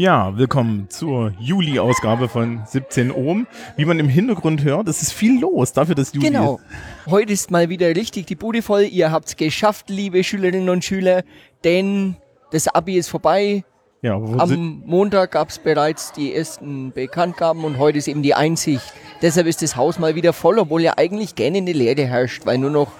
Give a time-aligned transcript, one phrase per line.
[0.00, 3.46] Ja, willkommen zur Juli-Ausgabe von 17 Ohm.
[3.76, 6.56] Wie man im Hintergrund hört, es ist viel los dafür, dass Juli Genau.
[7.04, 7.10] ist.
[7.10, 8.84] Heute ist mal wieder richtig die Bude voll.
[8.84, 11.22] Ihr habt's geschafft, liebe Schülerinnen und Schüler,
[11.64, 12.16] denn
[12.50, 13.62] das Abi ist vorbei.
[14.00, 18.94] Ja, Am Montag gab's bereits die ersten Bekanntgaben und heute ist eben die Einsicht.
[19.20, 22.56] Deshalb ist das Haus mal wieder voll, obwohl ja eigentlich gerne eine Leere herrscht, weil
[22.56, 22.90] nur noch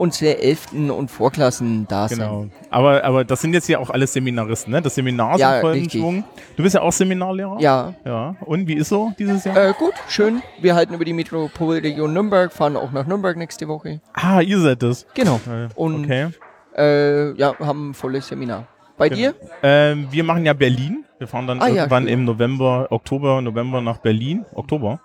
[0.00, 2.40] unsere Elften und Vorklassen da genau.
[2.40, 2.52] sind.
[2.70, 4.80] Aber, aber das sind jetzt ja auch alles Seminaristen, ne?
[4.80, 6.00] Das Seminar ist Ja, im vollen richtig.
[6.00, 6.24] Schwung.
[6.56, 7.58] Du bist ja auch Seminarlehrer?
[7.60, 8.34] Ja, Ja.
[8.40, 9.56] Und wie ist so dieses Jahr?
[9.56, 10.42] äh, gut, schön.
[10.60, 14.00] Wir halten über die Metropolregion Nürnberg, fahren auch nach Nürnberg nächste Woche.
[14.14, 15.06] ah, ihr seid das.
[15.14, 15.38] Genau.
[15.46, 16.28] Äh, Und okay.
[16.76, 18.66] äh, ja, haben ein volles Seminar.
[18.96, 19.34] Bei dir?
[19.62, 21.04] Ähm, wir machen ja Berlin.
[21.18, 22.12] Wir fahren dann Ah, ja, irgendwann schön.
[22.14, 24.44] im November, Oktober, November nach Berlin.
[24.54, 25.00] Oktober.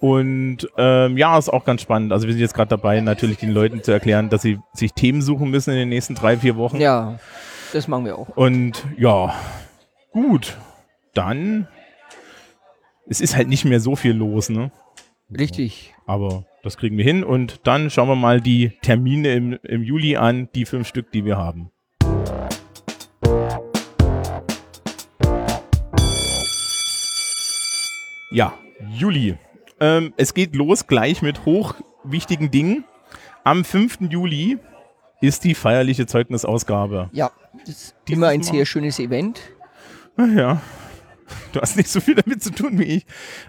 [0.00, 2.12] Und ähm, ja, ist auch ganz spannend.
[2.12, 5.22] Also wir sind jetzt gerade dabei, natürlich den Leuten zu erklären, dass sie sich Themen
[5.22, 6.76] suchen müssen in den nächsten drei, vier Wochen.
[6.76, 7.18] Ja,
[7.72, 8.28] das machen wir auch.
[8.36, 9.34] Und ja,
[10.12, 10.56] gut.
[11.14, 11.66] Dann.
[13.08, 14.70] Es ist halt nicht mehr so viel los, ne?
[15.36, 15.94] Richtig.
[16.06, 17.24] Aber das kriegen wir hin.
[17.24, 21.24] Und dann schauen wir mal die Termine im, im Juli an, die fünf Stück, die
[21.24, 21.70] wir haben.
[28.30, 28.54] Ja,
[28.92, 29.36] Juli.
[29.80, 32.84] Ähm, es geht los gleich mit hochwichtigen Dingen.
[33.44, 33.98] Am 5.
[34.10, 34.58] Juli
[35.20, 37.08] ist die feierliche Zeugnisausgabe.
[37.12, 39.40] Ja, das ist Dieses immer ein Mal- sehr schönes Event.
[40.16, 40.60] Ja.
[41.52, 43.06] Du hast nicht so viel damit zu tun wie ich.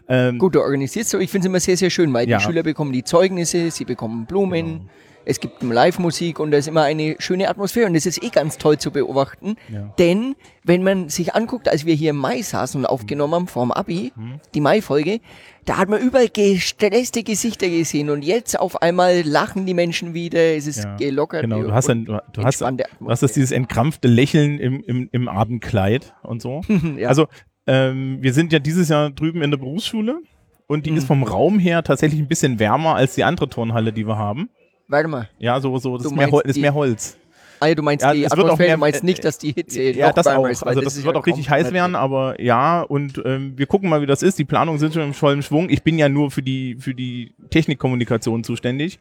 [0.08, 1.20] Ähm, Gut organisiert so.
[1.20, 2.38] Ich finde es immer sehr, sehr schön, weil Ja.
[2.38, 4.86] die Schüler bekommen die Zeugnisse, sie bekommen Blumen, Genau.
[5.26, 8.58] es gibt Live-Musik und da ist immer eine schöne Atmosphäre und das ist eh ganz
[8.58, 9.56] toll zu beobachten.
[9.72, 9.94] Ja.
[10.00, 13.72] Denn wenn man sich anguckt, als wir hier im Mai saßen und aufgenommen haben vorm
[13.72, 14.40] Abi, Mhm.
[14.54, 15.20] die Mai-Folge,
[15.66, 20.56] da hat man überall gestresste Gesichter gesehen und jetzt auf einmal lachen die Menschen wieder,
[20.56, 21.42] es ist Ja, gelockert.
[21.42, 22.68] Genau, du hast, dann, du, du hast, du
[23.08, 26.62] hast dieses entkrampfte Lächeln im, im, im Abendkleid und so.
[26.98, 27.08] ja.
[27.10, 27.28] Also,
[27.70, 30.20] ähm, wir sind ja dieses Jahr drüben in der Berufsschule
[30.68, 30.98] und die Mhm.
[30.98, 34.50] ist vom Raum her tatsächlich ein bisschen wärmer als die andere Turnhalle, die wir haben.
[34.88, 35.30] Warte mal.
[35.38, 37.16] Ja, so, so, das ist mehr, ist mehr Holz.
[37.62, 39.52] Ah, du meinst Ja, die es wird auch Atmosphäre, mehr- du meinst nicht, dass die
[39.52, 40.48] Hitze Ja, das auch.
[40.48, 43.90] ist, Also das, ist wird auch richtig heiß werden, aber ja, und ähm, wir gucken
[43.90, 44.40] mal, wie das ist.
[44.40, 45.70] Die Planungen sind schon im vollen Schwung.
[45.70, 49.00] Ich bin ja nur für die, für die Technikkommunikation zuständig.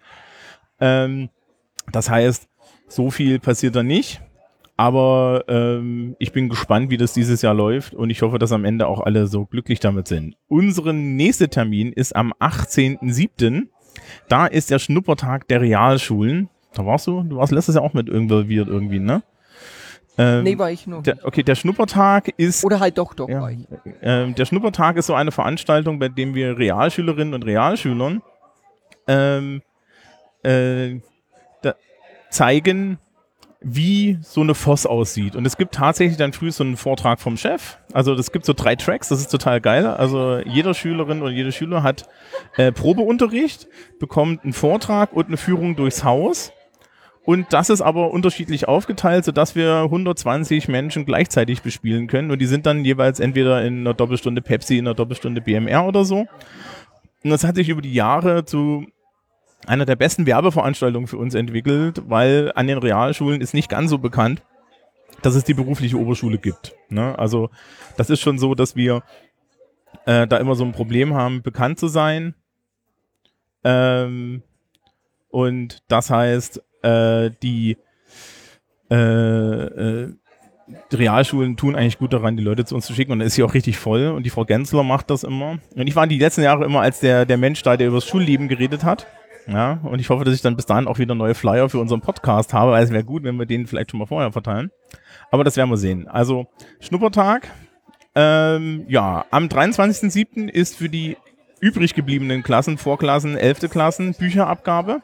[0.80, 1.28] Ähm,
[1.92, 2.48] das heißt,
[2.88, 4.20] so viel passiert da nicht.
[4.80, 8.64] Aber ähm, ich bin gespannt, wie das dieses Jahr läuft und ich hoffe, dass am
[8.64, 10.36] Ende auch alle so glücklich damit sind.
[10.46, 13.66] Unser nächster Termin ist am 18.07.
[14.28, 16.48] Da ist der Schnuppertag der Realschulen.
[16.74, 19.24] Da warst du, du warst letztes Jahr auch mit involviert irgendwie, ne?
[20.16, 21.02] Ähm, Nee, war ich noch.
[21.02, 23.66] der, okay, der Schnuppertag ist Oder halt doch, doch ja, war ich.
[24.00, 28.22] ähm, der Schnuppertag ist so eine Veranstaltung, bei dem wir Realschülerinnen und Realschülern
[29.08, 29.60] ähm,
[30.44, 31.00] äh,
[32.30, 32.98] zeigen,
[33.60, 35.34] wie so eine Voss aussieht.
[35.34, 37.78] Und es gibt tatsächlich dann früh so einen Vortrag vom Chef.
[37.92, 39.86] Also es gibt so drei Tracks, das ist total geil.
[39.86, 42.08] Also jeder Schülerin oder jeder Schüler hat
[42.56, 43.66] äh, Probeunterricht,
[43.98, 46.52] bekommt einen Vortrag und eine Führung durchs Haus.
[47.24, 52.30] Und das ist aber unterschiedlich aufgeteilt, sodass wir 120 Menschen gleichzeitig bespielen können.
[52.30, 56.04] Und die sind dann jeweils entweder in einer Doppelstunde Pepsi, in einer Doppelstunde BMR oder
[56.04, 56.26] so.
[57.24, 58.86] Und das hat sich über die Jahre zu
[59.66, 63.98] einer der besten Werbeveranstaltungen für uns entwickelt, weil an den Realschulen ist nicht ganz so
[63.98, 64.42] bekannt,
[65.22, 66.74] dass es die berufliche Oberschule gibt.
[66.88, 67.18] Ne?
[67.18, 67.50] Also
[67.96, 69.02] das ist schon so, dass wir
[70.06, 72.34] äh, da immer so ein Problem haben, bekannt zu sein.
[73.64, 74.42] Ähm,
[75.30, 77.76] und das heißt, äh, die,
[78.90, 80.14] äh, äh,
[80.92, 83.34] die Realschulen tun eigentlich gut daran, die Leute zu uns zu schicken und dann ist
[83.34, 85.58] sie auch richtig voll und die Frau Gensler macht das immer.
[85.74, 88.06] Und ich war die letzten Jahre immer als der, der Mensch da, der über das
[88.06, 89.06] Schulleben geredet hat.
[89.48, 92.02] Ja, und ich hoffe, dass ich dann bis dahin auch wieder neue Flyer für unseren
[92.02, 94.70] Podcast habe, weil es wäre gut, wenn wir den vielleicht schon mal vorher verteilen.
[95.30, 96.06] Aber das werden wir sehen.
[96.06, 96.48] Also,
[96.80, 97.48] Schnuppertag.
[98.14, 100.48] Ähm, ja, am 23.07.
[100.48, 101.16] ist für die
[101.60, 103.70] übrig gebliebenen Klassen, Vorklassen, 11.
[103.70, 105.00] Klassen, Bücherabgabe.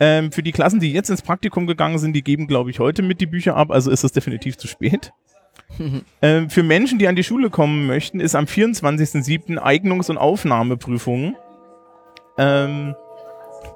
[0.00, 3.02] Ähm, für die Klassen, die jetzt ins Praktikum gegangen sind, die geben, glaube ich, heute
[3.02, 5.12] mit die Bücher ab, also ist das definitiv zu spät.
[6.22, 9.58] ähm, für Menschen, die an die Schule kommen möchten, ist am 24.07.
[9.58, 11.36] Eignungs- und Aufnahmeprüfungen.
[12.38, 12.94] Ähm,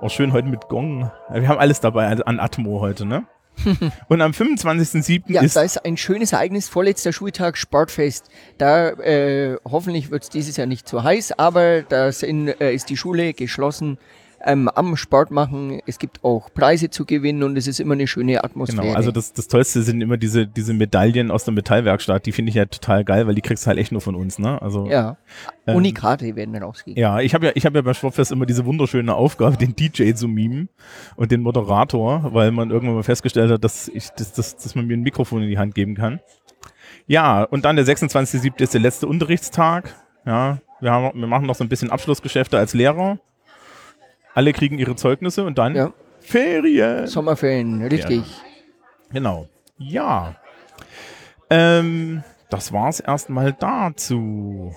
[0.00, 1.10] auch schön heute mit Gong.
[1.32, 3.24] Wir haben alles dabei an- an Atmo heute, ne?
[4.08, 5.24] und am 25.07.
[5.26, 8.30] Ja, ist da ist ein schönes Ereignis, vorletzter Schultag, Sportfest.
[8.56, 12.96] Da äh, hoffentlich wird es dieses Jahr nicht zu heiß, aber da äh, ist die
[12.96, 13.98] Schule geschlossen
[14.44, 15.80] ähm, am Sport machen.
[15.86, 18.82] Es gibt auch Preise zu gewinnen und es ist immer eine schöne Atmosphäre.
[18.82, 22.26] Genau, also das, das Tollste sind immer diese, diese Medaillen aus der Metallwerkstatt.
[22.26, 24.38] Die finde ich ja total geil, weil die kriegst du halt echt nur von uns,
[24.38, 24.60] ne?
[24.60, 25.16] Also ja,
[25.66, 27.00] ähm, Unikate werden dann rausgegeben.
[27.00, 30.12] Ja, ich habe ja, ich habe ja beim Sportfest immer diese wunderschöne Aufgabe, den DJ
[30.12, 30.68] zu mimen
[31.16, 34.86] und den Moderator, weil man irgendwann mal festgestellt hat, dass ich, dass, dass, dass man
[34.86, 36.20] mir ein Mikrofon in die Hand geben kann.
[37.06, 38.60] Ja, und dann der 26.07.
[38.60, 39.94] ist der letzte Unterrichtstag.
[40.24, 43.18] Ja, wir, haben, wir machen noch so ein bisschen Abschlussgeschäfte als Lehrer.
[44.34, 45.92] Alle kriegen ihre Zeugnisse und dann Ja.
[46.20, 47.06] Ferien.
[47.06, 48.22] Sommerferien, richtig.
[49.12, 49.48] Genau.
[49.78, 50.36] Ja.
[51.50, 54.72] Ähm, das war's erstmal dazu.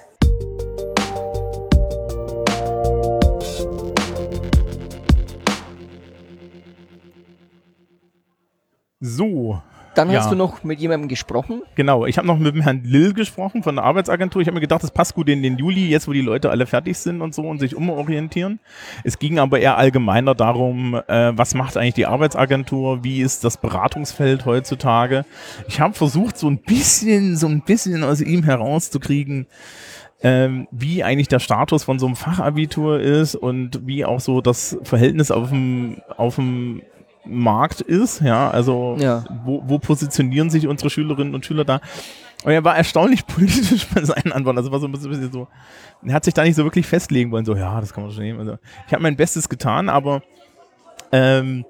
[9.00, 9.62] So,
[9.95, 10.19] Dann Ja.
[10.19, 11.62] hast du noch mit jemandem gesprochen.
[11.75, 12.06] genau.
[12.06, 14.42] Ich habe noch mit dem Herrn Lill gesprochen von der Arbeitsagentur.
[14.42, 16.65] Ich habe mir gedacht, das passt gut in den Juli, jetzt wo die Leute alle
[16.65, 18.59] fertig sind und so und sich umorientieren.
[19.03, 23.57] Es ging aber eher allgemeiner darum, äh, was macht eigentlich die Arbeitsagentur, wie ist das
[23.57, 25.25] Beratungsfeld heutzutage.
[25.68, 29.47] Ich habe versucht, so ein bisschen, so ein bisschen aus ihm herauszukriegen,
[30.24, 34.77] ähm, wie eigentlich der Status von so einem Fachabitur ist und wie auch so das
[34.83, 36.81] Verhältnis auf dem, auf dem
[37.25, 39.24] Markt ist, ja, also Ja.
[39.44, 41.81] wo, wo positionieren sich unsere Schülerinnen und Schüler da?
[42.44, 44.57] Und er war erstaunlich politisch bei seinen Antworten.
[44.60, 45.48] Also war so ein bisschen so,
[46.06, 48.24] er hat sich da nicht so wirklich festlegen wollen, so, ja, das kann man schon
[48.24, 48.39] nehmen.
[48.39, 48.57] Also,
[48.88, 50.22] ich habe mein Bestes getan, aber
[51.12, 51.66] ähm,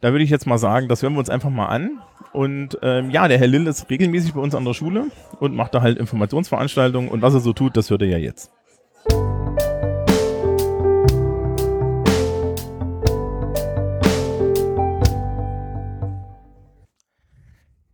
[0.00, 2.00] da würde ich jetzt mal sagen, das hören wir uns einfach mal an.
[2.32, 5.06] Und ähm, ja, der Herr Lill ist regelmäßig bei uns an der Schule
[5.40, 8.52] und macht da halt Informationsveranstaltungen und was er so tut, das hört er ja jetzt.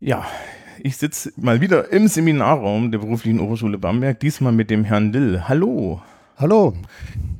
[0.06, 0.26] Ja,
[0.82, 5.48] ich sitze mal wieder im Seminarraum der Beruflichen Oberschule Bamberg, diesmal mit dem Herrn Lill.
[5.48, 6.02] Hallo.
[6.36, 6.74] Hallo.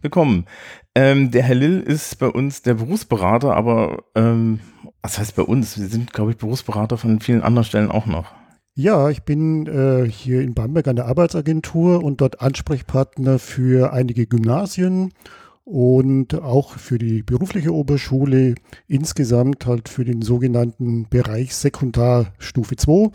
[0.01, 0.47] Willkommen.
[0.95, 4.61] Ähm, der Herr Lill ist bei uns der Berufsberater, aber ähm,
[5.03, 5.79] was heißt bei uns?
[5.79, 8.33] Wir sind, glaube ich, Berufsberater von vielen anderen Stellen auch noch.
[8.75, 14.27] Ja, ich bin äh, hier in Bamberg an der Arbeitsagentur und dort Ansprechpartner für einige
[14.27, 15.13] Gymnasien
[15.65, 18.55] und auch für die berufliche Oberschule,
[18.87, 23.11] insgesamt halt für den sogenannten Bereich Sekundarstufe 2.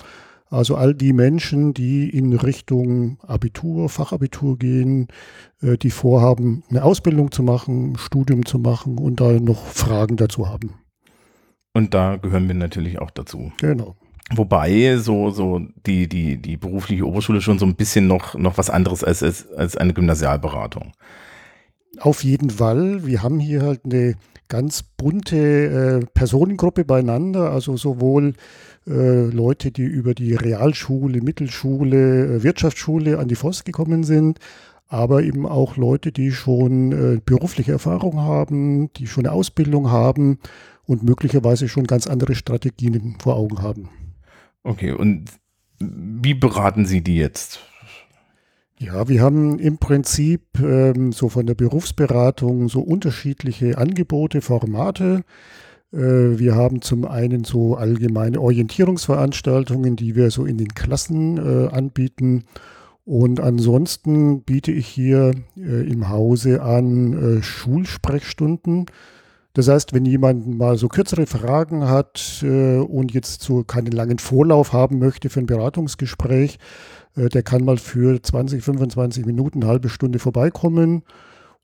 [0.51, 5.07] Also all die Menschen, die in Richtung Abitur, Fachabitur gehen,
[5.61, 10.17] äh, die vorhaben, eine Ausbildung zu machen, ein Studium zu machen und da noch Fragen
[10.17, 10.73] dazu haben.
[11.73, 13.51] Und da gehören wir natürlich auch dazu.
[13.57, 13.95] Genau.
[14.31, 18.71] Wobei so, so die, die, die berufliche Oberschule schon so ein bisschen noch, noch was
[18.71, 20.93] anderes als, als, als eine Gymnasialberatung.
[21.97, 23.05] Auf jeden Fall.
[23.05, 24.15] Wir haben hier halt eine
[24.47, 25.37] ganz bunte
[26.01, 28.33] äh, Personengruppe beieinander, also sowohl
[28.87, 34.39] äh, Leute, die über die Realschule, Mittelschule, äh, Wirtschaftsschule an die FOS gekommen sind,
[34.87, 40.39] aber eben auch Leute, die schon äh, berufliche Erfahrung haben, die schon eine Ausbildung haben
[40.85, 43.89] und möglicherweise schon ganz andere Strategien vor Augen haben.
[44.63, 45.29] Okay, und
[45.79, 47.59] wie beraten Sie die jetzt?
[48.81, 55.25] Ja, wir haben im Prinzip ähm, so von der Berufsberatung so unterschiedliche Angebote, Formate.
[55.91, 61.67] Äh, wir haben zum einen so allgemeine Orientierungsveranstaltungen, die wir so in den Klassen äh,
[61.67, 62.45] anbieten.
[63.03, 68.85] Und ansonsten biete ich hier äh, im Hause an äh, Schulsprechstunden.
[69.51, 74.19] Das heißt, wenn jemand mal so kürzere Fragen hat äh, und jetzt so keinen langen
[74.19, 76.59] Vorlauf haben möchte für ein Beratungsgespräch,
[77.27, 81.03] der kann mal für 20, 25 Minuten, eine halbe Stunde vorbeikommen.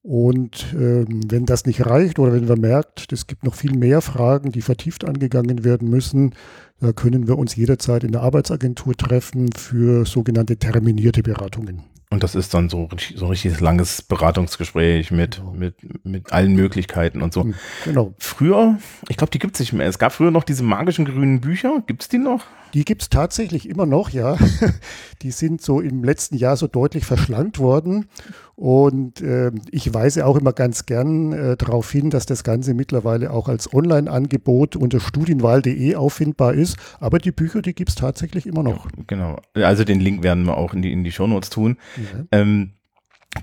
[0.01, 4.01] Und ähm, wenn das nicht reicht oder wenn wir merkt, es gibt noch viel mehr
[4.01, 6.35] Fragen, die vertieft angegangen werden müssen,
[6.79, 11.94] da können wir uns jederzeit in der Arbeitsagentur treffen für sogenannte terminierte Beratungen.
[12.15, 15.51] Und das ist dann so, so ein richtiges langes Beratungsgespräch mit, Genau.
[15.51, 17.43] mit, mit allen Möglichkeiten und so.
[17.43, 18.13] Hm, Genau.
[18.19, 18.77] Früher,
[19.09, 19.85] ich glaube, die gibt es nicht mehr.
[19.85, 21.83] Es gab früher noch diese magischen grünen Bücher.
[21.87, 22.45] Gibt es die noch?
[22.73, 24.37] Die gibt es tatsächlich immer noch, ja.
[25.23, 28.07] Die sind so im letzten Jahr so deutlich verschlankt worden.
[28.55, 33.31] Und ähm, ich weise auch immer ganz gern äh, darauf hin, dass das Ganze mittlerweile
[33.31, 36.77] auch als Online-Angebot unter studienwahl.de auffindbar ist.
[36.99, 38.87] Aber die Bücher, die gibt es tatsächlich immer noch.
[39.07, 39.41] Genau.
[39.53, 41.77] Also den Link werden wir auch in die, in die Shownotes tun.
[41.97, 42.25] Ja.
[42.31, 42.71] Ähm,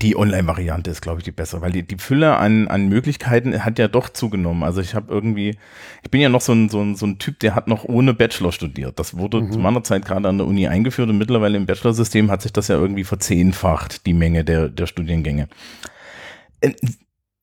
[0.00, 3.78] die Online-Variante ist, glaube ich, die bessere, weil die, die Fülle an, an Möglichkeiten hat
[3.78, 4.62] ja doch zugenommen.
[4.62, 5.56] Also ich habe irgendwie,
[6.02, 8.14] ich bin ja noch so ein, so, ein, so ein Typ, der hat noch ohne
[8.14, 8.99] Bachelor studiert.
[8.99, 9.52] Das wurde Mhm.
[9.52, 12.68] zu meiner Zeit gerade an der Uni eingeführt und mittlerweile im Bachelorsystem hat sich das
[12.68, 15.49] ja irgendwie verzehnfacht, die Menge der, der Studiengänge.
[16.62, 16.75] Ähm,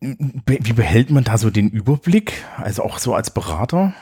[0.02, 2.34] Wie behält man da so den Überblick?
[2.58, 3.94] Also auch so als Berater?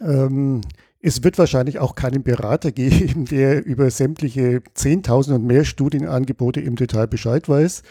[0.00, 0.62] Ähm,
[1.02, 6.76] es wird wahrscheinlich auch keinen Berater geben, der über sämtliche 10.000 und mehr Studienangebote im
[6.76, 7.82] Detail Bescheid weiß.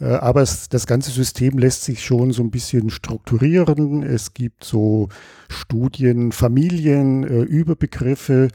[0.00, 4.02] Äh, Aber das ganze System lässt sich schon so ein bisschen strukturieren.
[4.02, 5.08] Es gibt so
[5.48, 8.48] Studien, Familien, äh, Überbegriffe.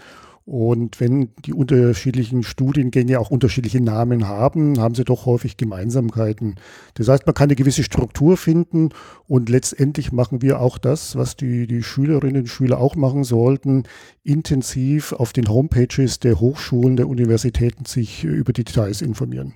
[0.45, 6.55] Und wenn die unterschiedlichen Studiengänge auch unterschiedliche Namen haben, haben sie doch häufig Gemeinsamkeiten.
[6.93, 8.89] Das heißt, man kann eine gewisse Struktur finden
[9.27, 13.83] und letztendlich machen wir auch das, was die, die Schülerinnen und Schüler auch machen sollten,
[14.21, 19.55] intensiv auf den Homepages der Hochschulen, der Universitäten sich über die Details informieren.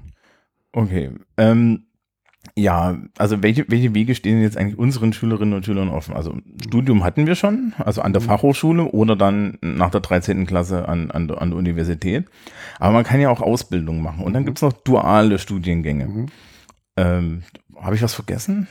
[0.72, 1.12] Okay.
[1.38, 1.86] Ähm,
[2.56, 6.16] ja, also welche, welche Wege stehen jetzt eigentlich unseren Schülerinnen und Schülern offen?
[6.16, 8.28] Also Studium hatten wir schon, also an der mhm.
[8.28, 10.46] Fachhochschule oder dann nach der 13.
[10.46, 12.26] Klasse an, an, an der Universität.
[12.80, 14.24] Aber man kann ja auch Ausbildung machen.
[14.24, 14.48] Und dann mhm.
[14.48, 16.08] gibt es noch duale Studiengänge.
[16.08, 16.26] Mhm.
[16.98, 17.44] Ähm,
[17.80, 18.68] Habe ich was vergessen?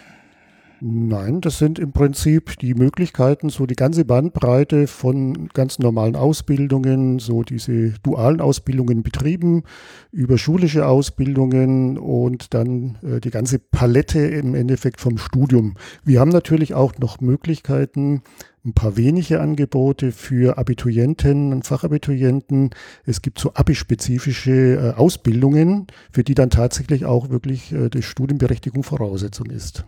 [0.81, 7.19] Nein, das sind im Prinzip die Möglichkeiten, so die ganze Bandbreite von ganz normalen Ausbildungen,
[7.19, 9.65] so diese dualen Ausbildungen Betrieben,
[10.13, 15.75] über schulische Ausbildungen und dann äh, die ganze Palette im Endeffekt vom Studium.
[16.05, 18.23] Wir haben natürlich auch noch Möglichkeiten,
[18.65, 22.71] ein paar wenige Angebote für Abiturienten und Fachabiturienten.
[23.05, 28.85] Es gibt so abispezifische äh, Ausbildungen, für die dann tatsächlich auch wirklich äh, die Studienberechtigung
[28.85, 29.85] Voraussetzung ist.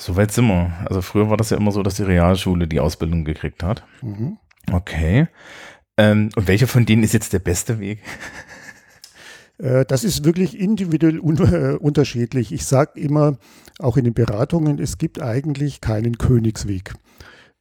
[0.00, 0.72] So weit sind wir.
[0.86, 3.84] Also früher war das ja immer so, dass die Realschule die Ausbildung gekriegt hat.
[4.00, 4.38] Mhm.
[4.72, 5.28] Okay.
[5.98, 8.00] Ähm, und welcher von denen ist jetzt der beste Weg?
[9.58, 12.50] Äh, das ist wirklich individuell un äh, unterschiedlich.
[12.50, 13.36] Ich sage immer,
[13.78, 16.94] auch in den Beratungen, es gibt eigentlich keinen Königsweg.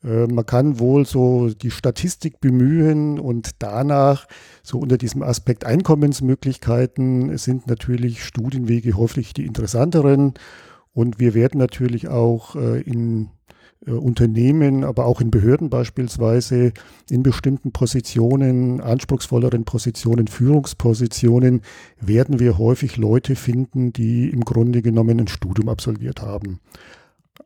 [0.01, 4.27] Äh, man kann wohl so die Statistik bemühen und danach,
[4.63, 10.35] so unter diesem Aspekt Einkommensmöglichkeiten, sind natürlich Studienwege häufig die interessanteren.
[10.93, 13.29] Und wir werden natürlich auch äh, in
[13.85, 16.73] äh, Unternehmen, aber auch in Behörden beispielsweise
[17.09, 21.61] in bestimmten Positionen, anspruchsvolleren Positionen, Führungspositionen,
[21.99, 26.59] werden wir häufig Leute finden, die im Grunde genommen ein Studium absolviert haben.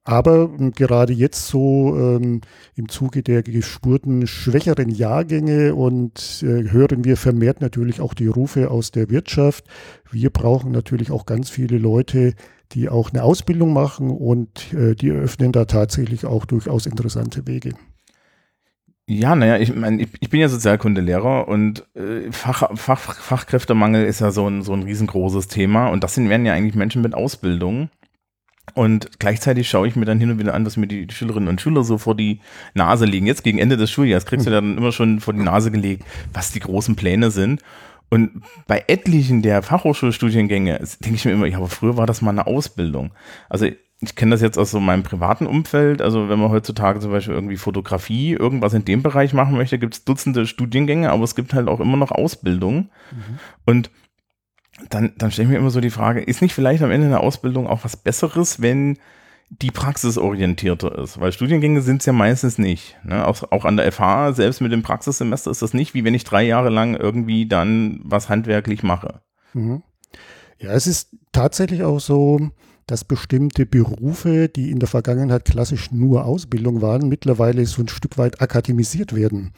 [0.06, 2.42] Aber ähm, gerade jetzt so ähm,
[2.76, 8.70] im Zuge der gespurten schwächeren Jahrgänge und äh, hören wir vermehrt natürlich auch die Rufe
[8.72, 9.66] aus der Wirtschaft.
[10.12, 12.34] Wir brauchen natürlich auch ganz viele Leute,
[12.74, 17.74] die auch eine Ausbildung machen und äh, die eröffnen da tatsächlich auch durchaus interessante Wege.
[19.06, 24.22] Ja, naja, ich meine, ich, ich bin ja Sozialkundelehrer und äh, Fach, Fach, Fachkräftemangel ist
[24.22, 27.14] ja so ein, so ein riesengroßes Thema und das sind, werden ja eigentlich Menschen mit
[27.14, 27.90] Ausbildung.
[28.76, 31.60] Und gleichzeitig schaue ich mir dann hin und wieder an, was mir die Schülerinnen und
[31.60, 32.40] Schüler so vor die
[32.74, 33.28] Nase legen.
[33.28, 34.56] Jetzt gegen Ende des Schuljahres kriegst du hm.
[34.56, 37.62] dann immer schon vor die Nase gelegt, was die großen Pläne sind.
[38.14, 42.30] Und bei etlichen der Fachhochschulstudiengänge denke ich mir immer, ja, aber früher war das mal
[42.30, 43.12] eine Ausbildung.
[43.50, 46.00] Also ich kenne das jetzt aus so meinem privaten Umfeld.
[46.00, 49.96] Also wenn man heutzutage zum Beispiel irgendwie Fotografie, irgendwas in dem Bereich machen möchte, gibt
[49.96, 52.92] es Dutzende Studiengänge, aber es gibt halt auch immer noch Ausbildung.
[53.10, 53.40] Mhm.
[53.66, 53.92] Und
[54.92, 57.20] dann, dann stelle ich mir immer so die Frage, ist nicht vielleicht am Ende eine
[57.20, 59.00] Ausbildung auch was Besseres, wenn
[59.50, 62.98] die praxisorientierter ist, weil Studiengänge sind es ja meistens nicht.
[63.04, 63.26] Ne?
[63.28, 66.24] Auch, auch an der FH, selbst mit dem Praxissemester ist das nicht, wie wenn ich
[66.24, 69.22] drei Jahre lang irgendwie dann was handwerklich mache.
[69.54, 69.84] Mhm.
[70.58, 72.50] Ja, es ist tatsächlich auch so,
[72.88, 78.18] dass bestimmte Berufe, die in der Vergangenheit klassisch nur Ausbildung waren, mittlerweile so ein Stück
[78.18, 79.54] weit akademisiert werden.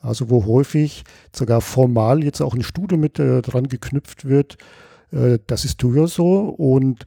[0.00, 1.04] Also wo häufig
[1.34, 4.58] sogar formal jetzt auch ein Studium mit äh, dran geknüpft wird,
[5.10, 7.04] das ist durchaus so und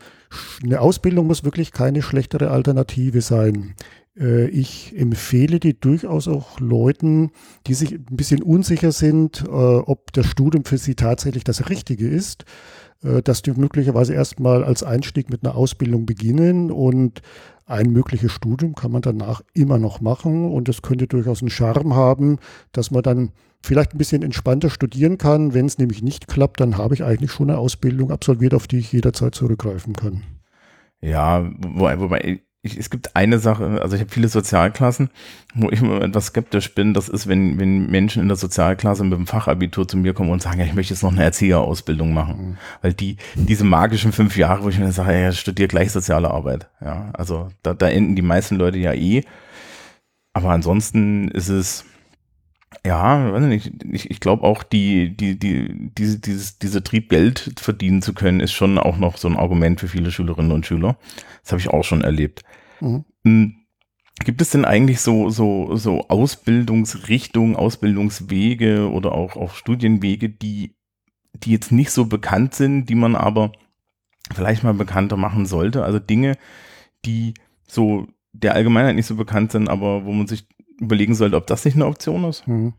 [0.63, 3.75] eine Ausbildung muss wirklich keine schlechtere Alternative sein.
[4.17, 7.31] Äh, ich empfehle die durchaus auch Leuten,
[7.67, 12.07] die sich ein bisschen unsicher sind, äh, ob das Studium für sie tatsächlich das Richtige
[12.07, 12.45] ist,
[13.23, 17.23] dass die möglicherweise erstmal als Einstieg mit einer Ausbildung beginnen und
[17.65, 21.95] ein mögliches Studium kann man danach immer noch machen und es könnte durchaus einen Charme
[21.95, 22.37] haben,
[22.73, 23.31] dass man dann
[23.61, 25.53] vielleicht ein bisschen entspannter studieren kann.
[25.53, 28.79] Wenn es nämlich nicht klappt, dann habe ich eigentlich schon eine Ausbildung absolviert, auf die
[28.79, 30.23] ich jederzeit zurückgreifen kann.
[31.01, 35.09] Ja, wobei, wobei ich, es gibt eine Sache, also ich habe viele Sozialklassen,
[35.55, 39.17] wo ich immer etwas skeptisch bin, das ist, wenn, wenn Menschen in der Sozialklasse mit
[39.17, 42.49] dem Fachabitur zu mir kommen und sagen, ja, ich möchte jetzt noch eine Erzieherausbildung machen.
[42.49, 42.57] Mhm.
[42.83, 46.69] Weil die, diese magischen fünf Jahre, wo ich mir sage, ja, studiere gleich soziale Arbeit.
[46.81, 49.23] Ja, also da, da enden die meisten Leute ja eh.
[50.33, 51.85] Aber ansonsten ist es,
[52.85, 57.53] ja, weiß nicht, ich, ich glaube auch, die, die, die, diese, dieses, diese Trieb, Geld
[57.57, 60.97] verdienen zu können, ist schon auch noch so ein Argument für viele Schülerinnen und Schüler.
[61.43, 62.43] Das habe ich auch schon erlebt.
[62.79, 63.05] Mhm.
[63.23, 63.55] Hm,
[64.23, 70.75] gibt es denn eigentlich so, so, so Ausbildungsrichtungen, Ausbildungswege oder auch, auch Studienwege, die,
[71.33, 73.51] die jetzt nicht so bekannt sind, die man aber
[74.33, 75.83] vielleicht mal bekannter machen sollte?
[75.83, 76.37] Also Dinge,
[77.05, 77.33] die
[77.67, 80.47] so der Allgemeinheit nicht so bekannt sind, aber wo man sich
[80.81, 82.45] überlegen sollte, ob das nicht eine Option ist.
[82.45, 82.73] Hm.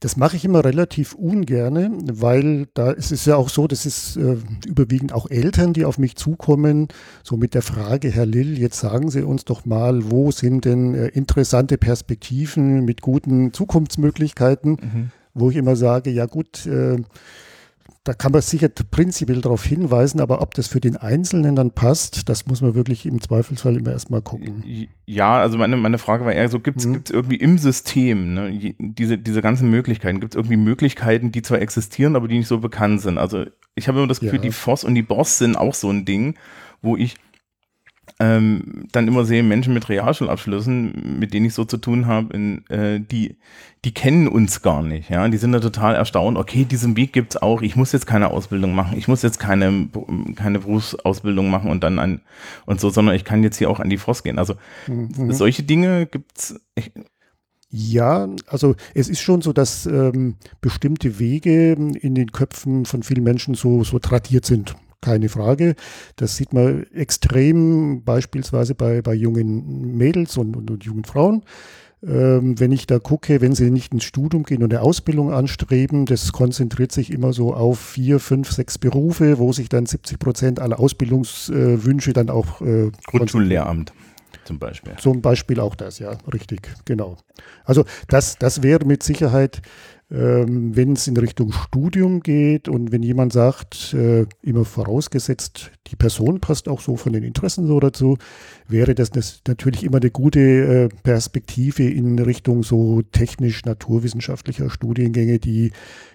[0.00, 4.16] Das mache ich immer relativ ungerne, weil da ist es ja auch so, das ist
[4.16, 4.36] äh,
[4.66, 6.88] überwiegend auch Eltern, die auf mich zukommen,
[7.22, 10.94] so mit der Frage, Herr Lill, jetzt sagen Sie uns doch mal, wo sind denn
[10.94, 15.10] äh, interessante Perspektiven mit guten Zukunftsmöglichkeiten, mhm.
[15.34, 16.96] wo ich immer sage, ja gut, äh,
[18.08, 22.30] da kann man sicher prinzipiell darauf hinweisen, aber ob das für den Einzelnen dann passt,
[22.30, 24.88] das muss man wirklich im Zweifelsfall immer erstmal gucken.
[25.04, 27.02] Ja, also meine, meine Frage war eher so, gibt es hm.
[27.10, 30.20] irgendwie im System ne, diese, diese ganzen Möglichkeiten?
[30.20, 33.18] Gibt es irgendwie Möglichkeiten, die zwar existieren, aber die nicht so bekannt sind?
[33.18, 34.42] Also ich habe immer das Gefühl, ja.
[34.42, 36.34] die FOS und die BOSS sind auch so ein Ding,
[36.80, 37.16] wo ich
[38.20, 42.34] ähm, dann immer sehe, Menschen mit Realschulabschlüssen, mit denen ich so zu tun habe,
[42.68, 43.36] äh, die,
[43.84, 45.08] die kennen uns gar nicht.
[45.08, 45.28] Ja?
[45.28, 48.74] Die sind da total erstaunt, okay, diesen Weg gibt's auch, ich muss jetzt keine Ausbildung
[48.74, 49.88] machen, ich muss jetzt keine,
[50.34, 52.20] keine Berufsausbildung machen und dann an
[52.66, 54.38] und so, sondern ich kann jetzt hier auch an die FOS gehen.
[54.38, 54.54] Also
[54.88, 55.32] mhm.
[55.32, 56.60] solche Dinge gibt's.
[56.74, 56.90] Ich,
[57.70, 63.22] ja, also es ist schon so, dass ähm, bestimmte Wege in den Köpfen von vielen
[63.22, 65.74] Menschen so, so tradiert sind keine Frage.
[66.16, 71.44] Das sieht man extrem beispielsweise bei, bei jungen Mädels und, und, und jungen Frauen.
[72.00, 76.06] Ähm, wenn ich da gucke, wenn sie nicht ins Studium gehen und eine Ausbildung anstreben,
[76.06, 80.60] das konzentriert sich immer so auf vier, fünf, sechs Berufe, wo sich dann 70 Prozent
[80.60, 83.92] aller Ausbildungswünsche dann auch äh, Grundschullehramt
[84.44, 84.94] zum Beispiel.
[84.96, 87.18] Zum Beispiel auch das, ja, richtig, genau.
[87.64, 89.60] Also das, das wäre mit Sicherheit
[90.10, 95.96] ähm, wenn es in Richtung Studium geht und wenn jemand sagt, äh, immer vorausgesetzt, die
[95.96, 98.16] Person passt auch so von den Interessen so dazu,
[98.66, 99.10] wäre das,
[99.46, 105.72] natürlich immer eine gute äh, Perspektive in Richtung so technisch-naturwissenschaftlicher Studiengänge, die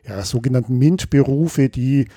[0.07, 2.07] ja, sogenannten MINT-Berufe, die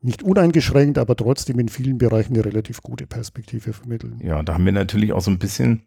[0.00, 4.20] nicht uneingeschränkt, aber trotzdem in vielen Bereichen eine relativ gute Perspektive vermitteln.
[4.24, 5.82] Ja, da haben wir natürlich auch so ein bisschen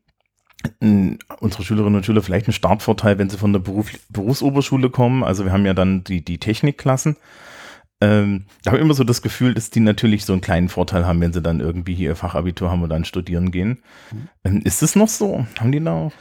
[1.39, 5.24] unsere Schülerinnen und Schüler vielleicht einen Startvorteil, wenn sie von der Beruf, Berufsoberschule kommen.
[5.24, 7.18] Also wir haben ja dann die, die Technikklassen.
[8.01, 11.07] Ähm, da habe ich immer so das Gefühl, dass die natürlich so einen kleinen Vorteil
[11.07, 13.79] haben, wenn sie dann irgendwie hier ihr Fachabitur haben und dann studieren gehen.
[14.11, 14.29] Mhm.
[14.44, 15.48] Ähm, ist es noch so?
[15.59, 16.11] Haben die da auch?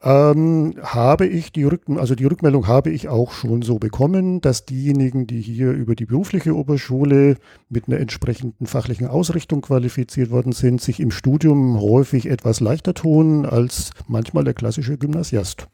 [0.00, 4.64] Ähm, habe ich die Rück also die Rückmeldung habe ich auch schon so bekommen, dass
[4.64, 7.36] diejenigen, die hier über die berufliche Oberschule
[7.68, 13.44] mit einer entsprechenden fachlichen Ausrichtung qualifiziert worden sind, sich im Studium häufig etwas leichter tun
[13.44, 15.66] als manchmal der klassische Gymnasiast.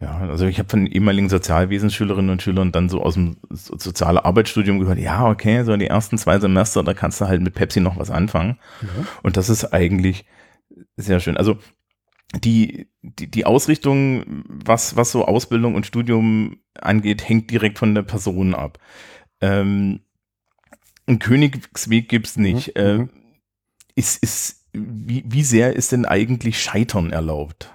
[0.00, 4.78] Ja, also ich habe von ehemaligen Sozialwesensschülerinnen und Schülern dann so aus dem soziale Arbeitsstudium
[4.78, 7.96] gehört, ja, okay, so die ersten zwei Semester, da kannst du halt mit Pepsi noch
[7.96, 8.58] was anfangen.
[8.82, 8.88] Ja.
[9.22, 10.24] Und das ist eigentlich
[10.96, 11.36] sehr schön.
[11.36, 11.56] Also
[12.40, 18.02] die, die, die Ausrichtung, was, was so Ausbildung und Studium angeht, hängt direkt von der
[18.02, 18.78] Person ab.
[19.40, 20.00] Ähm,
[21.06, 22.68] einen Königsweg gibt's nicht.
[22.68, 22.82] Mhm.
[22.82, 23.10] Äh, mhm.
[23.94, 27.72] ist, ist, wie, wie sehr ist denn eigentlich Scheitern erlaubt?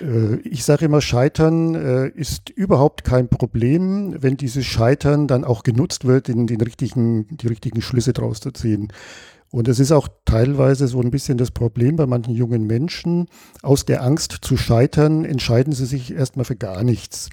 [0.00, 5.62] Äh, ich sage immer, Scheitern äh, ist überhaupt kein Problem, wenn dieses Scheitern dann auch
[5.62, 8.92] genutzt wird, in den richtigen, die richtigen Schlüsse draus zu ziehen.
[9.56, 13.26] Und es ist auch teilweise so ein bisschen das Problem bei manchen jungen Menschen.
[13.62, 17.30] Aus der Angst zu scheitern entscheiden sie sich erstmal für gar nichts.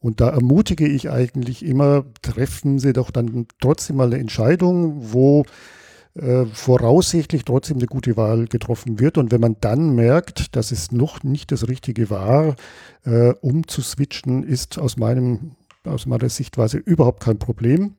[0.00, 5.44] Und da ermutige ich eigentlich immer, treffen Sie doch dann trotzdem mal eine Entscheidung, wo
[6.14, 9.16] äh, voraussichtlich trotzdem eine gute Wahl getroffen wird.
[9.16, 12.56] Und wenn man dann merkt, dass es noch nicht das Richtige war,
[13.04, 15.52] äh, umzuswitchen, ist aus, meinem,
[15.84, 17.94] aus meiner Sichtweise überhaupt kein Problem.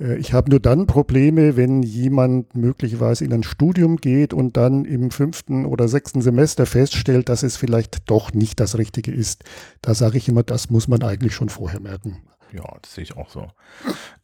[0.00, 4.84] Äh, ich habe nur dann Probleme, wenn jemand möglicherweise in ein Studium geht und dann
[4.84, 9.44] im fünften oder sechsten Semester feststellt, dass es vielleicht doch nicht das Richtige ist.
[9.82, 12.22] Da sage ich immer, das muss man eigentlich schon vorher merken.
[12.52, 13.48] Ja, das sehe ich auch so.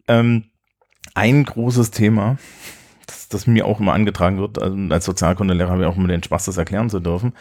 [0.08, 0.44] Ähm,
[1.14, 2.38] ein großes Thema,
[3.06, 6.22] das, das mir auch immer angetragen wird, also als Sozialkundelehrer habe ich auch immer den
[6.22, 7.32] Spaß, das erklären zu dürfen.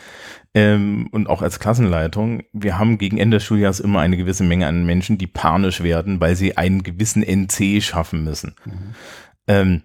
[0.53, 4.67] Ähm, und auch als Klassenleitung, wir haben gegen Ende des Schuljahres immer eine gewisse Menge
[4.67, 8.55] an Menschen, die panisch werden, weil sie einen gewissen NC schaffen müssen.
[8.65, 8.95] Mhm.
[9.47, 9.81] Ähm,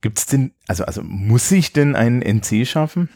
[0.00, 3.08] Gibt es denn, also, also muss ich denn einen NC schaffen?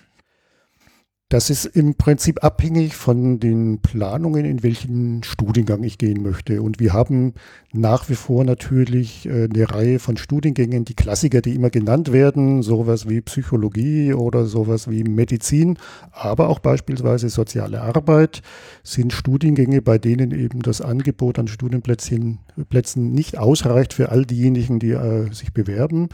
[1.29, 6.63] Das ist im Prinzip abhängig von den Planungen, in welchen Studiengang ich gehen möchte.
[6.63, 7.35] Und wir haben
[7.73, 12.63] nach wie vor natürlich äh, eine Reihe von Studiengängen, die Klassiker, die immer genannt werden,
[12.63, 15.79] sowas wie Psychologie oder sowas wie Medizin,
[16.13, 18.43] aber auch beispielsweise soziale Arbeit
[18.85, 24.79] sind Studiengänge, bei denen eben das Angebot an Studienplätzen Plätzen nicht ausreicht für all diejenigen,
[24.79, 26.09] die äh, sich bewerben.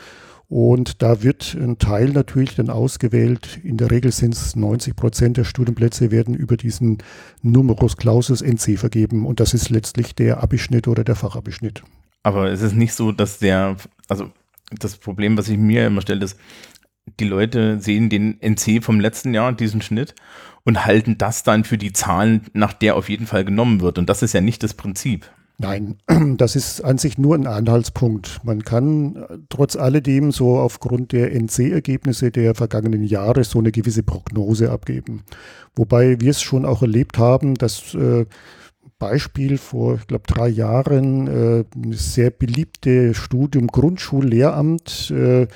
[0.52, 3.58] Und da wird ein Teil natürlich dann ausgewählt.
[3.64, 6.98] In der Regel sind es 90 Prozent der Studienplätze werden über diesen
[7.40, 9.24] Numerus Clausus NC vergeben.
[9.24, 11.82] Und das ist letztlich der Abischnitt oder der Fachabschnitt.
[12.22, 13.78] Aber es ist nicht so, dass der,
[14.10, 14.30] also
[14.70, 16.38] das Problem, was ich mir immer stelle, ist,
[17.18, 20.14] die Leute sehen den NC vom letzten Jahr, diesen Schnitt,
[20.64, 23.96] und halten das dann für die Zahlen, nach der auf jeden Fall genommen wird.
[23.96, 25.30] Und das ist ja nicht das Prinzip.
[25.58, 25.96] Nein,
[26.36, 28.40] das ist an sich nur ein Anhaltspunkt.
[28.42, 34.02] Man kann äh, trotz alledem so aufgrund der NC-Ergebnisse der vergangenen Jahre so eine gewisse
[34.02, 35.22] Prognose abgeben.
[35.76, 38.26] Wobei wir es schon auch erlebt haben, dass äh,
[38.98, 45.48] Beispiel vor, ich glaube, drei Jahren äh, ein sehr beliebte Studium Grundschullehramt äh,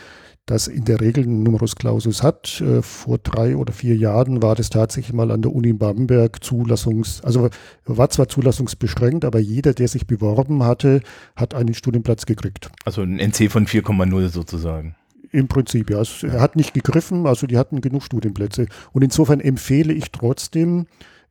[0.46, 2.60] das in der Regel einen Numerus Clausus hat.
[2.60, 7.20] Äh, vor drei oder vier Jahren war das tatsächlich mal an der Uni Bamberg Zulassungs,
[7.22, 7.50] also
[7.84, 11.00] war zwar zulassungsbeschränkt, aber jeder, der sich beworben hatte,
[11.34, 12.70] hat einen Studienplatz gekriegt.
[12.84, 14.94] Also ein NC von 4,0 sozusagen.
[15.32, 16.02] Im Prinzip, ja.
[16.22, 18.66] Er hat nicht gegriffen, also die hatten genug Studienplätze.
[18.92, 20.86] Und insofern empfehle ich trotzdem,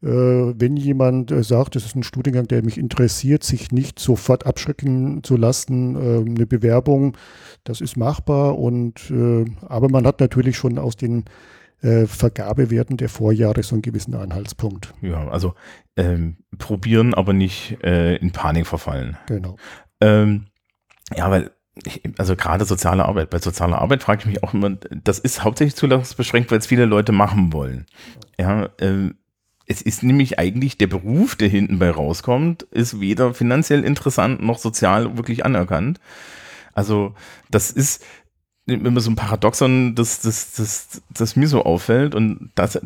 [0.07, 5.23] wenn jemand äh, sagt, das ist ein Studiengang, der mich interessiert, sich nicht sofort abschrecken
[5.23, 7.17] zu lassen, äh, eine Bewerbung,
[7.63, 8.59] das ist machbar.
[8.59, 9.11] Und
[9.67, 11.25] aber man hat natürlich schon aus den
[11.81, 14.93] Vergabewerten der Vorjahre so einen gewissen Anhaltspunkt.
[15.01, 15.53] Ja, also
[15.97, 19.17] ähm, probieren, aber nicht äh, in Panik verfallen.
[19.27, 19.55] Genau.
[20.01, 20.45] Ähm,
[21.15, 21.51] ja, weil
[22.17, 25.75] also gerade soziale Arbeit, bei sozialer Arbeit frage ich mich auch immer, das ist hauptsächlich
[25.75, 27.85] zulassungsbeschränkt, weil es viele Leute machen wollen.
[28.39, 29.15] Ja, ähm,
[29.67, 34.60] es ist nämlich eigentlich der Beruf, der hinten bei rauskommt, ist weder finanziell interessant noch
[34.60, 35.99] sozial wirklich anerkannt.
[36.73, 37.15] Also
[37.49, 38.04] das ist
[38.67, 42.80] immer so ein Paradoxon, das, das, das, das mir so auffällt und das,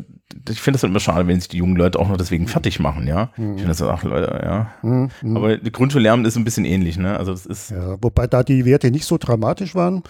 [0.48, 3.06] ich finde das immer schade, wenn sich die jungen Leute auch noch deswegen fertig machen,
[3.06, 3.30] ja.
[3.36, 3.54] Mhm.
[3.54, 4.70] Ich finde das auch, Leute, ja.
[4.82, 5.36] Mhm.
[5.36, 7.16] Aber die Grundschullehramt ist ein bisschen ähnlich, ne?
[7.16, 7.70] Also das ist.
[7.70, 10.02] Ja, wobei da die Werte nicht so dramatisch waren.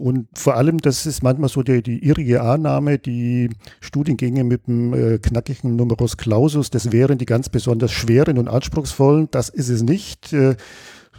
[0.00, 4.94] Und vor allem, das ist manchmal so die, die irrige Annahme, die Studiengänge mit dem
[4.94, 9.28] äh, knackigen Numerus Clausus, das wären die ganz besonders schweren und anspruchsvollen.
[9.30, 10.32] Das ist es nicht.
[10.32, 10.56] Äh,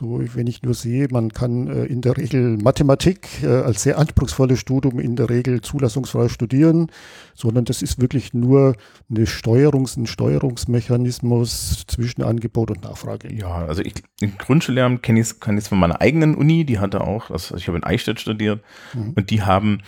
[0.01, 3.99] so, wenn ich nur sehe, man kann äh, in der Regel Mathematik äh, als sehr
[3.99, 6.87] anspruchsvolles Studium in der Regel zulassungsfrei studieren,
[7.35, 8.75] sondern das ist wirklich nur
[9.11, 13.31] eine Steuerungs-, ein Steuerungsmechanismus zwischen Angebot und Nachfrage.
[13.31, 17.29] Ja, also ich, in Grundschullehramt kenne ich es von meiner eigenen Uni, die hatte auch,
[17.29, 18.61] also ich habe in Eichstätt studiert
[18.95, 19.13] mhm.
[19.15, 19.83] und die haben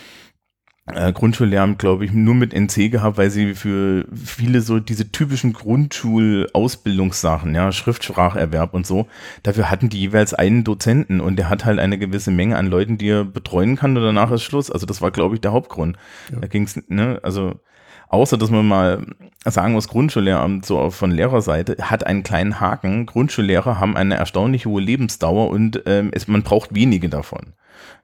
[0.86, 5.54] äh, Grundschullehramt, glaube ich, nur mit NC gehabt, weil sie für viele so diese typischen
[5.54, 9.08] Grundschulausbildungssachen, ja, Schriftspracherwerb und so,
[9.44, 12.98] dafür hatten die jeweils einen Dozenten und der hat halt eine gewisse Menge an Leuten,
[12.98, 14.70] die er betreuen kann und danach ist Schluss.
[14.70, 15.98] Also das war, glaube ich, der Hauptgrund.
[16.32, 16.40] Ja.
[16.42, 17.62] Da ging's, ne, also
[18.10, 19.06] außer dass man mal
[19.46, 23.06] sagen muss, Grundschullehramt so von Lehrerseite hat einen kleinen Haken.
[23.06, 27.54] Grundschullehrer haben eine erstaunlich hohe Lebensdauer und ähm, es, man braucht wenige davon.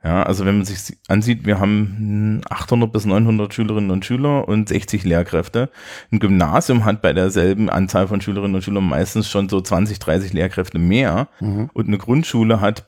[0.04, 4.70] Ja, also wenn man sich ansieht, wir haben 800 bis 900 Schülerinnen und Schüler und
[4.70, 5.70] 60 Lehrkräfte.
[6.12, 10.34] Ein Gymnasium hat bei derselben Anzahl von Schülerinnen und Schülern meistens schon so 20, 30
[10.34, 11.28] Lehrkräfte mehr.
[11.40, 11.70] Mhm.
[11.74, 12.88] Und eine Grundschule hat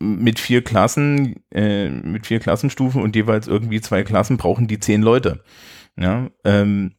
[0.00, 5.02] mit vier Klassen, äh, mit vier Klassenstufen und jeweils irgendwie zwei Klassen brauchen die zehn
[5.02, 5.42] Leute.
[5.96, 6.92] Ja, ähm,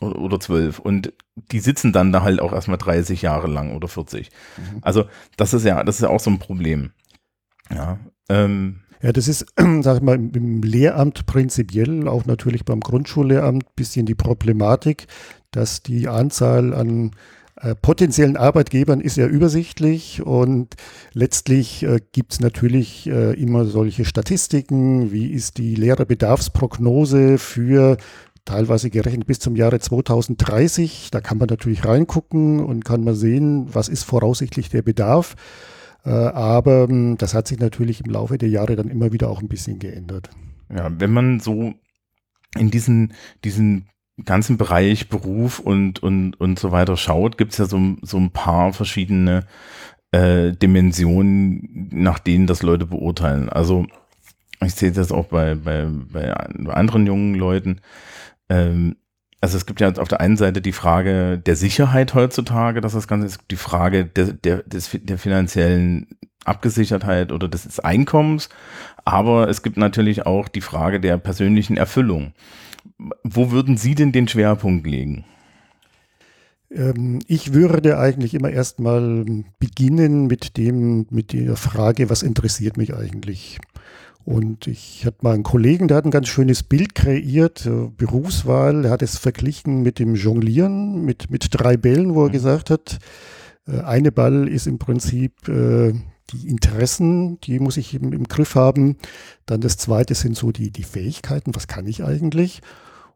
[0.00, 0.78] oder, oder zwölf.
[0.78, 4.30] Und die sitzen dann da halt auch erstmal 30 Jahre lang oder 40.
[4.56, 4.78] Mhm.
[4.82, 5.04] Also
[5.36, 6.92] das ist ja, das ist ja auch so ein Problem.
[7.70, 9.46] Ja, ähm, ja, das ist,
[9.82, 15.06] sag ich mal, im Lehramt prinzipiell, auch natürlich beim Grundschullehramt, ein bisschen die Problematik,
[15.50, 17.10] dass die Anzahl an
[17.56, 20.74] äh, potenziellen Arbeitgebern ist ja übersichtlich und
[21.12, 27.96] letztlich äh, gibt es natürlich äh, immer solche Statistiken, wie ist die Lehrerbedarfsprognose für
[28.44, 31.10] teilweise gerechnet bis zum Jahre 2030.
[31.10, 35.36] Da kann man natürlich reingucken und kann man sehen, was ist voraussichtlich der Bedarf.
[36.04, 39.40] Äh, aber ähm, das hat sich natürlich im Laufe der Jahre dann immer wieder auch
[39.40, 40.30] ein bisschen geändert.
[40.74, 41.74] Ja, wenn man so
[42.56, 43.14] in diesen,
[43.44, 43.88] diesen
[44.24, 48.30] ganzen Bereich Beruf und, und, und so weiter schaut, gibt es ja so, so ein
[48.30, 49.46] paar verschiedene
[50.12, 53.48] äh, Dimensionen, nach denen das Leute beurteilen.
[53.48, 53.86] Also
[54.62, 57.80] ich sehe das auch bei, bei, bei anderen jungen Leuten.
[58.48, 58.96] Ähm,
[59.44, 63.06] also es gibt ja auf der einen Seite die Frage der Sicherheit heutzutage, dass das
[63.06, 66.06] Ganze ist, die Frage der, der, des, der finanziellen
[66.46, 68.48] Abgesichertheit oder des Einkommens,
[69.04, 72.32] aber es gibt natürlich auch die Frage der persönlichen Erfüllung.
[73.22, 75.26] Wo würden Sie denn den Schwerpunkt legen?
[76.70, 79.26] Ähm, ich würde eigentlich immer erstmal
[79.58, 83.58] beginnen mit dem, mit der Frage, was interessiert mich eigentlich?
[84.24, 88.86] Und ich hatte mal einen Kollegen, der hat ein ganz schönes Bild kreiert, äh, Berufswahl.
[88.86, 92.32] Er hat es verglichen mit dem Jonglieren, mit, mit drei Bällen, wo er mhm.
[92.32, 92.98] gesagt hat,
[93.66, 95.92] äh, eine Ball ist im Prinzip äh,
[96.32, 98.96] die Interessen, die muss ich im, im Griff haben.
[99.44, 102.62] Dann das zweite sind so die, die Fähigkeiten, was kann ich eigentlich?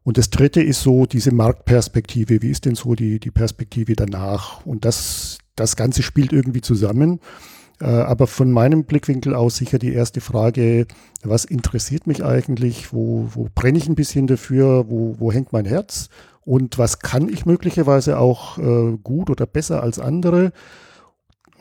[0.03, 2.41] Und das dritte ist so diese Marktperspektive.
[2.41, 4.65] Wie ist denn so die, die Perspektive danach?
[4.65, 7.19] Und das, das Ganze spielt irgendwie zusammen.
[7.81, 10.85] Äh, aber von meinem Blickwinkel aus sicher die erste Frage,
[11.23, 12.93] was interessiert mich eigentlich?
[12.93, 14.89] Wo, wo brenne ich ein bisschen dafür?
[14.89, 16.09] Wo, wo hängt mein Herz?
[16.41, 20.51] Und was kann ich möglicherweise auch äh, gut oder besser als andere?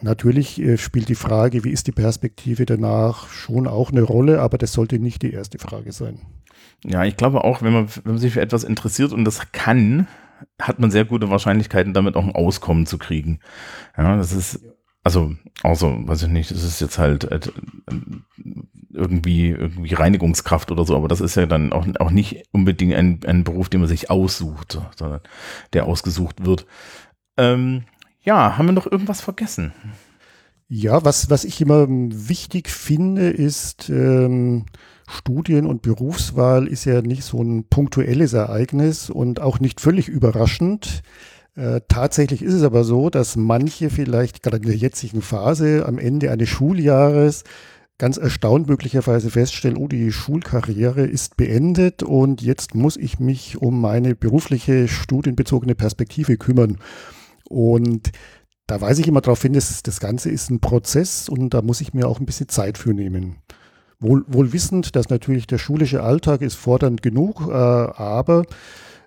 [0.01, 4.59] Natürlich äh, spielt die Frage, wie ist die Perspektive danach, schon auch eine Rolle, aber
[4.59, 6.21] das sollte nicht die erste Frage sein.
[6.85, 10.07] Ja, ich glaube auch, wenn man, wenn man sich für etwas interessiert und das kann,
[10.61, 13.41] hat man sehr gute Wahrscheinlichkeiten, damit auch ein Auskommen zu kriegen.
[13.97, 14.61] Ja, das ist,
[15.09, 17.41] also, also, weiß ich nicht, das ist jetzt halt äh,
[18.93, 23.21] irgendwie, irgendwie Reinigungskraft oder so, aber das ist ja dann auch, auch nicht unbedingt ein,
[23.27, 25.21] ein Beruf, den man sich aussucht, sondern
[25.73, 26.67] der ausgesucht wird.
[27.39, 27.85] Ähm,
[28.21, 29.73] ja, haben wir noch irgendwas vergessen?
[30.69, 34.67] Ja, was, was ich immer wichtig finde, ist, ähm,
[35.09, 41.03] Studien- und Berufswahl ist ja nicht so ein punktuelles Ereignis und auch nicht völlig überraschend.
[41.59, 45.99] Äh, tatsächlich ist es aber so, dass manche vielleicht gerade in der jetzigen Phase am
[45.99, 47.43] Ende eines Schuljahres
[47.99, 53.81] ganz erstaunt möglicherweise feststellen, oh, die Schulkarriere ist beendet und jetzt muss ich mich um
[53.81, 56.79] meine berufliche, studienbezogene Perspektive kümmern.
[57.49, 58.13] Und
[58.69, 61.81] da weise ich immer darauf hin, dass das Ganze ist ein Prozess und da muss
[61.81, 63.39] ich mir auch ein bisschen Zeit für nehmen.
[63.99, 68.45] Wohl, wohl wissend, dass natürlich der schulische Alltag ist fordernd genug, äh, aber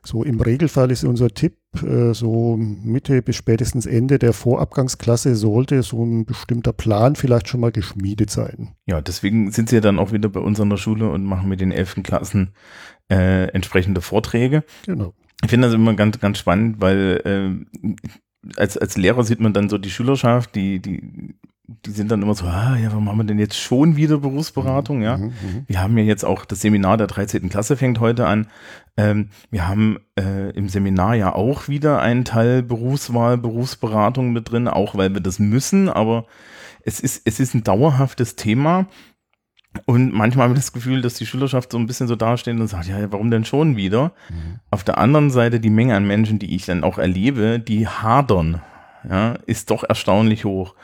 [0.04, 5.84] so im Regelfall ist unser Tipp, äh, so Mitte bis spätestens Ende der Vorabgangsklasse sollte
[5.84, 8.76] so ein bestimmter Plan vielleicht schon mal geschmiedet sein.
[8.88, 11.50] Ja, deswegen sind sie ja dann auch wieder bei uns an der Schule und machen
[11.50, 12.54] mit den elften Klassen
[13.10, 14.64] äh, entsprechende Vorträge.
[14.86, 15.14] Genau.
[15.44, 19.70] Ich finde das immer ganz, ganz spannend, weil äh, als, als Lehrer sieht man dann
[19.70, 21.36] so die Schülerschaft, die, die
[21.86, 25.02] die sind dann immer so, ah, ja, warum haben wir denn jetzt schon wieder Berufsberatung?
[25.02, 25.64] Ja, mhm, mhm.
[25.68, 27.50] wir haben ja jetzt auch das Seminar der 13.
[27.50, 28.48] Klasse fängt heute an.
[28.98, 34.68] Ähm, wir haben äh, im Seminar ja auch wieder einen Teil Berufswahl, Berufsberatung mit drin,
[34.68, 36.26] auch weil wir das müssen, aber
[36.84, 38.88] es ist, es ist ein dauerhaftes Thema.
[39.86, 42.68] Und manchmal habe ich das Gefühl, dass die Schülerschaft so ein bisschen so dasteht und
[42.68, 44.12] sagt, ja, warum denn schon wieder?
[44.30, 44.60] Mhm.
[44.70, 48.62] Auf der anderen Seite die Menge an Menschen, die ich dann auch erlebe, die hadern,
[49.10, 50.76] ja, ist doch erstaunlich hoch.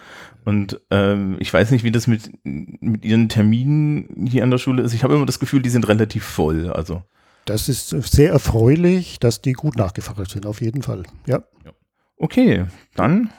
[0.48, 4.82] Und ähm, ich weiß nicht, wie das mit, mit ihren Terminen hier an der Schule
[4.82, 4.94] ist.
[4.94, 6.72] Ich habe immer das Gefühl, die sind relativ voll.
[6.72, 7.04] Also.
[7.44, 11.04] Das ist sehr erfreulich, dass die gut nachgefragt sind, auf jeden Fall.
[11.26, 11.44] Ja.
[12.16, 12.64] Okay,
[12.96, 13.30] dann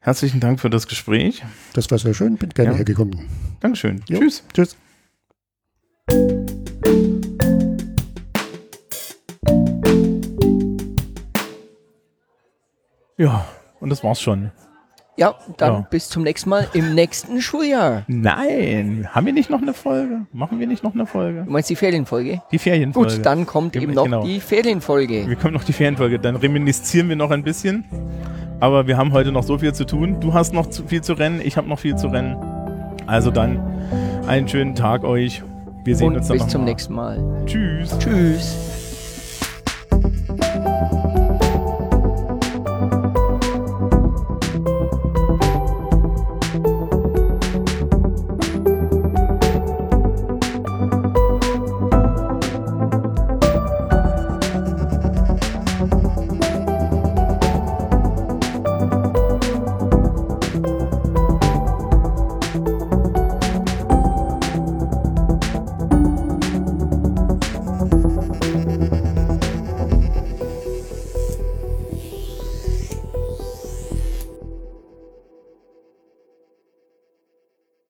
[0.00, 1.44] herzlichen Dank für das Gespräch.
[1.72, 2.78] Das war sehr schön, bin gerne ja.
[2.78, 3.16] hergekommen.
[3.60, 4.02] Dankeschön.
[4.08, 4.18] Jo.
[4.18, 4.42] Tschüss.
[4.52, 4.76] Tschüss.
[13.18, 13.46] Ja,
[13.78, 14.50] und das war's schon.
[15.16, 15.86] Ja, dann ja.
[15.90, 18.02] bis zum nächsten Mal im nächsten Schuljahr.
[18.08, 20.26] Nein, haben wir nicht noch eine Folge?
[20.32, 21.44] Machen wir nicht noch eine Folge?
[21.44, 22.42] Du meinst die Ferienfolge?
[22.50, 23.16] Die Ferienfolge.
[23.16, 24.24] Gut, dann kommt eben noch genau.
[24.24, 25.28] die Ferienfolge.
[25.28, 26.18] Wir kommen noch die Ferienfolge.
[26.18, 27.84] Dann reminiszieren wir noch ein bisschen.
[28.58, 30.20] Aber wir haben heute noch so viel zu tun.
[30.20, 32.36] Du hast noch zu viel zu rennen, ich habe noch viel zu rennen.
[33.06, 33.60] Also dann
[34.26, 35.42] einen schönen Tag euch.
[35.84, 36.64] Wir sehen Und uns dann bis zum mal.
[36.64, 37.44] nächsten Mal.
[37.46, 37.96] Tschüss.
[37.98, 38.83] Tschüss.